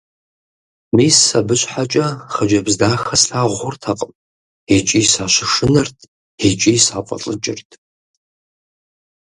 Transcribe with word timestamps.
Мис 0.95 1.17
абы 1.39 1.55
щхьэкӀэ 1.59 2.07
хъыджэбз 2.33 2.73
дахэ 2.79 3.15
слъагъу 3.21 3.57
хъуртэкъым– 3.59 4.13
икӀи 4.75 5.01
сащышынэрт, 5.13 5.97
икӀи 6.49 6.73
сафӀэлӀыкӀырт. 6.85 7.69